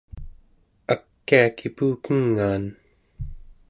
[0.93, 2.63] akia kipukengaan